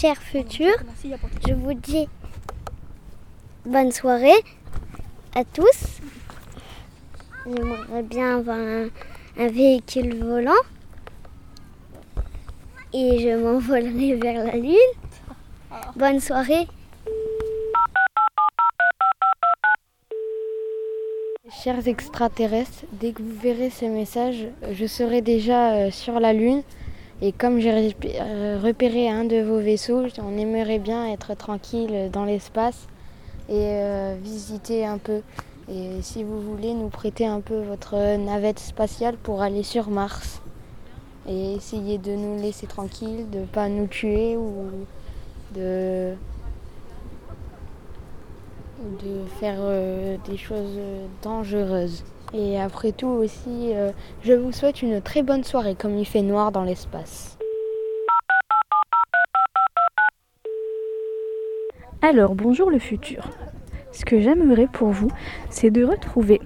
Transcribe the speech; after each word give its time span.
cher 0.00 0.16
futur, 0.22 0.72
je 1.48 1.54
vous 1.54 1.74
dis 1.74 2.08
bonne 3.66 3.90
soirée 3.90 4.44
à 5.34 5.42
tous. 5.42 5.98
J'aimerais 7.44 8.04
bien 8.04 8.38
avoir 8.38 8.58
un, 8.58 8.90
un 9.38 9.48
véhicule 9.48 10.22
volant 10.22 10.62
et 12.92 13.18
je 13.18 13.42
m'envolerai 13.42 14.14
vers 14.14 14.44
la 14.44 14.52
lune. 14.52 14.76
Bonne 15.96 16.20
soirée. 16.20 16.68
Chers 21.64 21.88
extraterrestres, 21.88 22.84
dès 22.92 23.10
que 23.10 23.20
vous 23.20 23.36
verrez 23.42 23.70
ce 23.70 23.86
message, 23.86 24.46
je 24.70 24.86
serai 24.86 25.22
déjà 25.22 25.72
euh, 25.72 25.90
sur 25.90 26.20
la 26.20 26.32
Lune. 26.32 26.62
Et 27.20 27.32
comme 27.32 27.58
j'ai 27.58 27.96
euh, 28.04 28.60
repéré 28.62 29.08
un 29.08 29.24
de 29.24 29.42
vos 29.42 29.58
vaisseaux, 29.58 30.04
on 30.18 30.38
aimerait 30.38 30.78
bien 30.78 31.12
être 31.12 31.36
tranquille 31.36 32.10
dans 32.12 32.24
l'espace 32.24 32.86
et 33.48 33.54
euh, 33.56 34.16
visiter 34.22 34.86
un 34.86 34.98
peu. 34.98 35.22
Et 35.68 36.00
si 36.00 36.22
vous 36.22 36.40
voulez 36.40 36.74
nous 36.74 36.88
prêter 36.88 37.26
un 37.26 37.40
peu 37.40 37.58
votre 37.58 38.16
navette 38.16 38.60
spatiale 38.60 39.16
pour 39.16 39.42
aller 39.42 39.64
sur 39.64 39.90
Mars. 39.90 40.40
Et 41.26 41.54
essayer 41.54 41.98
de 41.98 42.12
nous 42.12 42.40
laisser 42.40 42.66
tranquilles, 42.66 43.28
de 43.30 43.40
ne 43.40 43.44
pas 43.44 43.68
nous 43.68 43.86
tuer 43.86 44.36
ou 44.36 44.70
de 45.54 46.14
de 49.02 49.24
faire 49.40 49.56
euh, 49.58 50.16
des 50.28 50.36
choses 50.36 50.78
dangereuses. 51.22 52.04
Et 52.34 52.60
après 52.60 52.92
tout 52.92 53.06
aussi, 53.06 53.72
euh, 53.74 53.90
je 54.22 54.34
vous 54.34 54.52
souhaite 54.52 54.82
une 54.82 55.00
très 55.00 55.22
bonne 55.22 55.44
soirée 55.44 55.74
comme 55.74 55.96
il 55.96 56.04
fait 56.04 56.22
noir 56.22 56.52
dans 56.52 56.64
l'espace. 56.64 57.38
Alors, 62.02 62.34
bonjour 62.34 62.70
le 62.70 62.78
futur. 62.78 63.28
Ce 63.92 64.04
que 64.04 64.20
j'aimerais 64.20 64.68
pour 64.68 64.88
vous, 64.88 65.10
c'est 65.50 65.70
de 65.70 65.82
retrouver 65.82 66.40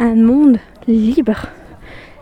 un 0.00 0.14
monde 0.14 0.58
libre. 0.88 1.46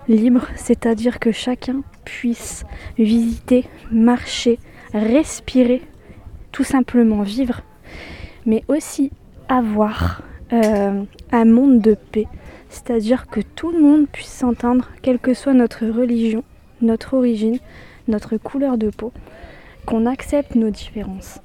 Libre, 0.09 0.47
c'est-à-dire 0.57 1.19
que 1.19 1.33
chacun 1.33 1.83
puisse 2.05 2.65
visiter, 2.99 3.65
marcher, 3.91 4.59
respirer, 4.93 5.81
tout 6.53 6.65
simplement 6.65 7.23
vivre, 7.23 7.63
mais 8.45 8.65
aussi 8.69 9.11
avoir 9.49 10.21
un 10.51 11.45
monde 11.45 11.81
de 11.81 11.95
paix. 11.95 12.27
C'est-à-dire 12.69 13.29
que 13.29 13.41
tout 13.41 13.71
le 13.71 13.81
monde 13.81 14.09
puisse 14.09 14.33
s'entendre, 14.33 14.89
quelle 15.03 15.19
que 15.19 15.35
soit 15.35 15.55
notre 15.55 15.87
religion, 15.87 16.43
notre 16.81 17.15
origine, 17.15 17.59
notre 18.09 18.37
couleur 18.37 18.79
de 18.79 18.91
peau, 18.91 19.13
qu'on 19.87 20.07
accepte 20.07 20.55
nos 20.55 20.71
différences. 20.71 21.41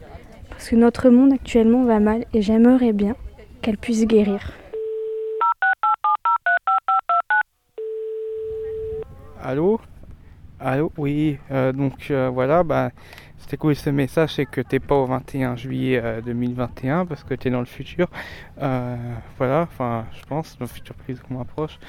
Parce 0.49 0.69
que 0.69 0.75
notre 0.75 1.09
monde 1.09 1.33
actuellement 1.33 1.83
va 1.83 1.99
mal 1.99 2.25
et 2.33 2.41
j'aimerais 2.41 2.93
bien 2.93 3.15
qu'elle 3.61 3.77
puisse 3.77 4.05
guérir. 4.05 4.53
Allô? 9.41 9.79
Allô 10.59 10.91
Oui, 10.97 11.39
euh, 11.51 11.71
donc 11.71 12.11
euh, 12.11 12.29
voilà, 12.29 12.63
bah, 12.63 12.91
c'était 13.37 13.55
cool 13.57 13.75
ce 13.75 13.89
message, 13.89 14.35
c'est 14.35 14.45
que 14.45 14.59
t'es 14.61 14.79
pas 14.79 14.95
au 14.95 15.05
21 15.05 15.55
juillet 15.55 16.01
euh, 16.03 16.21
2021 16.21 17.05
parce 17.05 17.23
que 17.23 17.33
t'es 17.33 17.49
dans 17.49 17.59
le 17.61 17.65
futur. 17.65 18.07
Euh, 18.61 18.97
voilà, 19.37 19.61
enfin, 19.61 20.05
je 20.11 20.25
pense, 20.25 20.57
le 20.59 20.67
futur 20.67 20.95
plus 20.95 21.15
ou 21.29 21.33
moins 21.33 21.45
proche. 21.45 21.79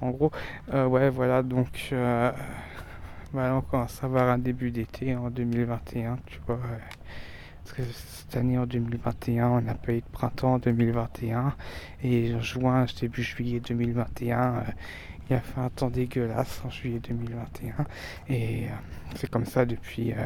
En 0.00 0.10
gros, 0.10 0.30
Euh, 0.72 0.86
ouais, 0.86 1.10
voilà, 1.10 1.42
donc 1.42 1.88
euh, 1.92 2.30
voilà, 3.32 3.56
on 3.56 3.62
commence 3.62 4.02
à 4.02 4.06
avoir 4.06 4.28
un 4.28 4.38
début 4.38 4.70
d'été 4.70 5.16
en 5.16 5.30
2021, 5.30 6.18
tu 6.26 6.38
vois. 6.46 6.56
euh, 6.56 6.78
Parce 7.64 7.76
que 7.76 7.82
cette 7.92 8.36
année 8.36 8.58
en 8.58 8.66
2021, 8.66 9.48
on 9.48 9.60
n'a 9.62 9.74
pas 9.74 9.92
eu 9.92 10.00
de 10.00 10.06
printemps 10.12 10.54
en 10.54 10.58
2021. 10.58 11.54
Et 12.02 12.34
en 12.34 12.40
juin, 12.40 12.86
début 13.00 13.22
juillet 13.22 13.60
2021, 13.60 14.54
euh, 14.56 14.60
il 15.30 15.36
a 15.36 15.40
fait 15.40 15.60
un 15.60 15.68
temps 15.70 15.90
dégueulasse 15.90 16.60
en 16.64 16.70
juillet 16.70 16.98
2021 17.00 17.86
et 18.28 18.64
euh, 18.64 18.68
c'est 19.16 19.30
comme 19.30 19.46
ça 19.46 19.64
depuis 19.64 20.12
euh, 20.12 20.16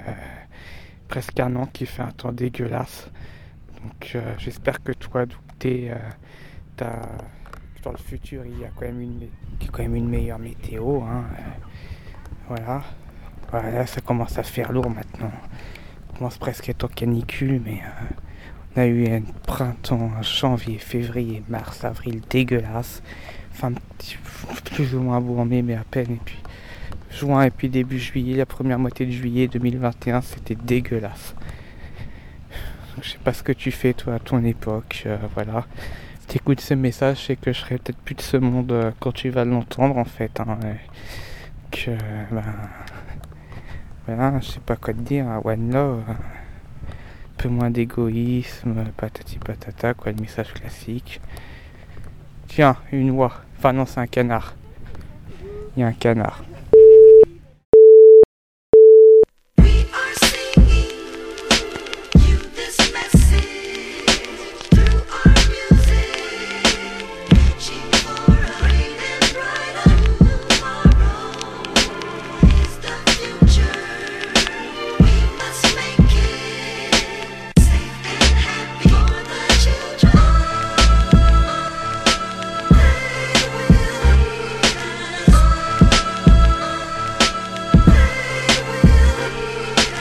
presque 1.09 1.39
un 1.41 1.55
an 1.57 1.67
qu'il 1.67 1.87
fait 1.87 2.03
un 2.03 2.11
temps 2.13 2.33
dégueulasse. 2.33 3.09
Donc 3.83 4.13
euh, 4.15 4.35
j'espère 4.39 4.83
que 4.83 4.93
toi, 4.93 5.25
t'as- 5.59 7.01
dans 7.83 7.93
le 7.93 7.99
futur, 7.99 8.45
il 8.45 8.59
y 8.59 8.65
a 8.65 8.69
quand 8.75 8.87
même 8.87 9.01
une, 9.01 10.09
meilleure 10.09 10.41
météo. 10.41 11.03
hein, 11.03 11.25
voilà. 12.49 12.83
Voilà, 13.53 13.87
ça 13.87 14.01
commence 14.01 14.37
à 14.39 14.43
faire 14.43 14.73
lourd 14.73 14.91
maintenant. 14.91 15.31
On 16.11 16.17
commence 16.19 16.37
presque 16.37 16.69
à 16.69 16.73
être 16.73 16.83
en 16.85 16.89
canicule, 16.89 17.63
mais 17.65 17.81
on 18.75 18.81
a 18.81 18.87
eu 18.87 19.07
un 19.09 19.23
printemps, 19.47 20.11
janvier, 20.23 20.79
février, 20.79 21.45
mars, 21.49 21.85
avril 21.85 22.23
dégueulasse. 22.29 23.03
Enfin, 23.59 23.73
plus 24.75 24.95
ou 24.95 25.01
moins 25.01 25.21
mai, 25.47 25.63
mais 25.63 25.75
à 25.75 25.85
peine. 25.91 26.13
Et 26.13 26.21
puis 26.25 26.39
juin 27.11 27.43
et 27.45 27.51
puis 27.51 27.71
début 27.71 27.99
juillet, 27.99 28.37
la 28.37 28.45
première 28.45 28.79
moitié 28.79 29.07
de 29.07 29.11
juillet 29.11 29.49
2021, 29.49 30.21
c'était 30.21 30.55
dégueulasse. 30.55 31.35
Je 33.03 33.11
sais 33.11 33.19
pas 33.25 33.33
ce 33.33 33.43
que 33.43 33.53
tu 33.53 33.71
fais 33.71 33.95
toi 33.95 34.15
à 34.15 34.19
ton 34.19 34.45
époque, 34.45 35.03
euh, 35.07 35.17
voilà. 35.35 35.67
T'écoutes 36.27 36.61
ce 36.61 36.75
message, 36.75 37.25
c'est 37.27 37.37
que 37.37 37.53
je 37.53 37.61
serai 37.61 37.79
peut-être 37.79 37.99
plus 37.99 38.15
de 38.15 38.21
ce 38.23 38.37
monde 38.37 38.73
euh, 38.73 38.91
quand 39.01 39.13
tu 39.13 39.31
vas 39.31 39.45
l'entendre 39.45 39.97
en 39.97 40.05
fait. 40.05 40.39
hein, 40.41 40.59
que 41.71 41.91
ben 42.31 42.43
voilà, 44.07 44.39
je 44.41 44.47
sais 44.47 44.61
pas 44.61 44.77
quoi 44.77 44.93
te 44.95 45.01
dire, 45.01 45.27
hein, 45.27 45.41
one 45.45 45.73
love. 45.73 46.03
hein. 46.09 46.17
Un 46.19 47.43
peu 47.43 47.49
moins 47.49 47.71
d'égoïsme, 47.71 48.85
patati 48.97 49.39
patata, 49.39 49.93
quoi, 49.95 50.13
le 50.13 50.21
message 50.21 50.53
classique. 50.55 51.21
Tiens, 52.49 52.77
une 52.93 53.11
oie. 53.11 53.33
Enfin 53.59 53.73
non, 53.73 53.87
c'est 53.87 54.01
un 54.01 54.07
canard. 54.07 54.55
Il 55.77 55.81
y 55.81 55.83
a 55.83 55.87
un 55.87 55.93
canard. 55.93 56.43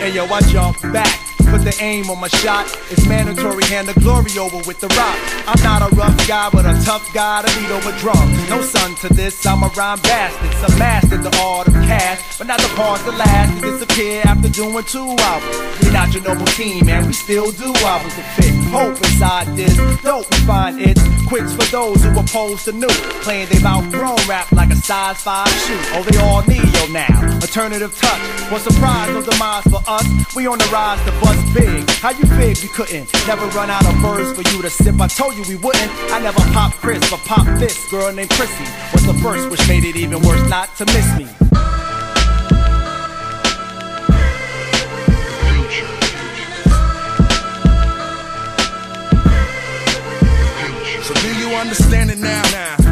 Hey 0.06 0.14
yo, 0.14 0.26
I 0.28 0.40
jump 0.42 0.80
back. 0.94 1.25
The 1.66 1.76
aim 1.81 2.12
on 2.12 2.20
my 2.20 2.28
shot. 2.28 2.68
It's 2.92 3.08
mandatory, 3.08 3.66
hand 3.66 3.88
the 3.88 4.00
glory 4.00 4.38
over 4.38 4.58
with 4.68 4.80
the 4.81 4.88
rock. 4.90 5.18
I'm 5.48 5.62
not 5.64 5.81
a 5.81 5.90
rough 5.96 6.16
guy, 6.28 6.48
but 6.52 6.64
a 6.64 6.80
tough 6.86 7.12
guy 7.12 7.42
to 7.42 7.59
beat 7.59 7.72
over 7.72 7.92
drums. 7.98 8.50
No 8.52 8.62
son 8.62 8.94
to 9.02 9.09
this, 9.12 9.44
I'm 9.48 9.64
a 9.64 9.70
rhyme 9.70 10.00
bastard. 10.02 10.53
Some 10.62 10.78
mastered 10.78 11.24
the 11.24 11.36
art 11.42 11.68
of 11.68 11.74
cash, 11.74 12.38
but 12.38 12.46
not 12.46 12.59
the 12.62 12.68
parts 12.76 13.03
to 13.06 13.09
last 13.09 13.52
and 13.52 13.62
disappear 13.62 14.22
after 14.26 14.48
doing 14.50 14.84
two 14.84 15.16
albums. 15.18 15.58
We're 15.81 15.92
not 15.92 16.14
your 16.14 16.22
noble 16.22 16.46
team, 16.46 16.86
man. 16.86 17.08
We 17.08 17.14
still 17.14 17.50
do 17.52 17.74
albums 17.82 18.16
that 18.16 18.36
fit. 18.36 18.53
Hope 18.70 18.97
inside 18.97 19.47
this. 19.56 19.76
Dope, 20.03 20.30
we 20.30 20.38
find 20.46 20.80
it. 20.80 21.00
quicks 21.28 21.53
for 21.53 21.66
those 21.72 22.03
who 22.03 22.20
oppose 22.20 22.66
the 22.66 22.74
new. 22.74 22.94
Claim 23.26 23.47
they've 23.50 23.66
outgrown 23.66 24.20
rap 24.28 24.52
like 24.52 24.70
a 24.70 24.76
size 24.76 25.18
5 25.18 25.47
shoe. 25.47 25.80
Oh, 25.94 26.03
they 26.03 26.18
all 26.20 26.44
neo 26.46 26.86
now. 26.94 27.40
Alternative 27.42 27.94
touch. 27.97 28.22
What 28.52 28.62
surprise, 28.62 29.09
no 29.09 29.22
demise 29.23 29.64
for 29.64 29.82
us. 29.88 30.06
We 30.35 30.46
on 30.47 30.59
the 30.59 30.66
rise 30.66 31.03
to 31.06 31.12
bust 31.22 31.54
big. 31.55 31.90
How 32.03 32.11
you 32.11 32.25
fig 32.37 32.57
we 32.61 32.67
couldn't? 32.67 33.07
Never 33.25 33.47
run 33.57 33.69
out 33.69 33.85
of 33.87 33.96
birds 34.02 34.34
for 34.35 34.43
you 34.53 34.61
to 34.61 34.69
sip. 34.69 34.99
I 34.99 35.07
told 35.07 35.35
you 35.35 35.43
we 35.47 35.55
wouldn't. 35.55 35.91
I 36.11 36.19
never 36.19 36.41
pop 36.52 36.73
Chris, 36.73 36.99
but 37.09 37.19
pop 37.22 37.47
this 37.57 37.90
girl 37.90 38.11
named 38.11 38.29
Prissy. 38.31 38.67
Was 38.93 39.05
the 39.07 39.13
first, 39.23 39.49
which 39.49 39.66
made 39.67 39.85
it 39.85 39.96
even 39.96 40.22
worse 40.22 40.49
not 40.49 40.75
to 40.78 40.85
miss 40.85 41.07
me. 41.17 41.28
You 51.46 51.56
understand 51.56 52.09
it 52.12 52.18
now? 52.18 52.42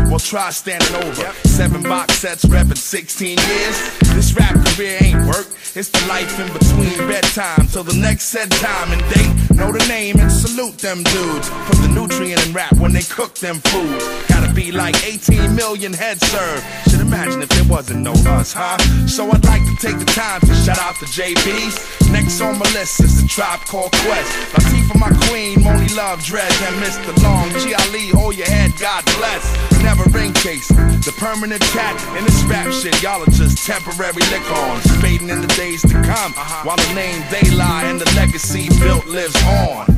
Well, 0.09 0.19
try 0.19 0.51
standing 0.51 0.95
over. 1.03 1.33
Seven 1.47 1.81
box 1.81 2.19
sets, 2.19 2.45
repping 2.45 2.77
16 2.77 3.37
years. 3.37 3.99
This 4.13 4.33
rap 4.33 4.53
career 4.67 4.97
ain't 5.01 5.25
work. 5.25 5.47
It's 5.75 5.89
the 5.89 6.05
life 6.07 6.39
in 6.39 6.53
between 6.53 6.95
bedtime 7.09 7.65
till 7.67 7.83
the 7.83 7.95
next 7.95 8.25
set 8.25 8.51
time 8.51 8.91
and 8.91 9.01
date. 9.13 9.57
Know 9.57 9.71
the 9.71 9.83
name 9.87 10.19
and 10.19 10.31
salute 10.31 10.77
them 10.77 11.01
dudes. 11.01 11.49
Put 11.65 11.77
the 11.81 11.89
nutrient 11.89 12.45
in 12.45 12.53
rap 12.53 12.73
when 12.73 12.93
they 12.93 13.01
cook 13.01 13.33
them 13.35 13.55
food. 13.55 13.99
Gotta 14.29 14.53
be 14.53 14.71
like 14.71 14.95
18 15.03 15.55
million 15.55 15.93
heads 15.93 16.21
served. 16.27 16.63
Should 16.89 17.01
imagine 17.01 17.41
if 17.41 17.49
wasn't 17.73 18.01
no 18.01 18.13
us, 18.37 18.53
huh? 18.53 18.77
So 19.07 19.25
I'd 19.31 19.43
like 19.45 19.65
to 19.65 19.75
take 19.81 19.97
the 19.97 20.05
time 20.05 20.41
to 20.41 20.53
shout 20.61 20.77
out 20.77 20.93
to 21.01 21.05
JB. 21.09 21.73
Next 22.13 22.39
on 22.39 22.59
my 22.59 22.69
list 22.77 23.01
is 23.01 23.19
the 23.19 23.27
Tribe 23.27 23.61
Called 23.65 23.91
Quest. 24.05 24.29
Latifah, 24.53 24.99
my 25.01 25.09
queen, 25.25 25.57
Moni 25.63 25.89
Love, 25.97 26.23
Dread, 26.23 26.53
and 26.69 26.75
Mr. 26.77 27.09
Long. 27.25 27.49
G. 27.65 27.73
Ali, 27.73 28.13
hold 28.13 28.37
your 28.37 28.45
head, 28.45 28.77
God 28.77 29.03
bless. 29.17 29.41
Never 29.81 30.03
ring 30.13 30.33
chasing. 30.35 30.77
The 31.01 31.13
permanent 31.17 31.63
cat 31.73 31.97
in 32.15 32.23
this 32.23 32.43
rap 32.43 32.71
shit, 32.71 32.93
y'all 33.01 33.23
are 33.23 33.33
just 33.33 33.65
temporary 33.65 34.21
lick 34.29 34.45
ons. 34.53 34.85
Fading 35.01 35.29
in 35.29 35.41
the 35.41 35.51
days 35.57 35.81
to 35.81 35.97
come. 36.05 36.31
Uh-huh. 36.37 36.69
While 36.69 36.77
the 36.77 36.93
name 36.93 37.25
they 37.33 37.49
lie 37.57 37.85
and 37.89 37.99
the 37.99 38.05
legacy 38.13 38.69
built 38.77 39.07
lives 39.07 39.35
on. 39.65 39.89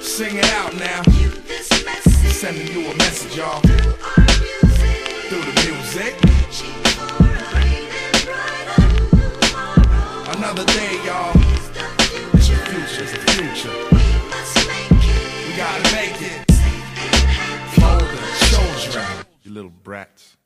Sing 0.00 0.38
it 0.40 0.50
out 0.56 0.72
now. 0.80 1.02
Sending 2.32 2.68
you 2.72 2.90
a 2.90 2.96
message, 2.96 3.36
y'all. 3.36 4.23
The 5.44 5.52
music. 5.66 6.14
Another 10.36 10.64
day, 10.64 10.92
y'all. 11.04 11.32
It's 12.32 12.48
the 12.48 12.56
future, 12.64 13.02
it's 13.02 13.12
the 13.12 13.18
future. 13.32 13.76
We 15.46 15.56
gotta 15.56 15.82
make 15.92 16.16
it. 16.22 16.50
For 17.74 17.96
the 18.00 18.20
children. 18.48 19.26
You 19.42 19.50
little 19.52 19.72
brats. 19.82 20.36